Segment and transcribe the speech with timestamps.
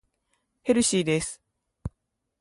[0.63, 1.43] ヘルシーです。